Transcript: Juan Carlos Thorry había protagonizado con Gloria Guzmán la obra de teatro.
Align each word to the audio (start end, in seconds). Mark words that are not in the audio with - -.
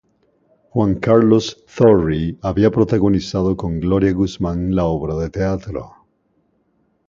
Juan 0.71 0.95
Carlos 0.99 1.53
Thorry 1.67 2.39
había 2.41 2.71
protagonizado 2.71 3.55
con 3.55 3.79
Gloria 3.79 4.11
Guzmán 4.13 4.73
la 4.73 4.85
obra 4.85 5.13
de 5.13 5.29
teatro. 5.29 5.91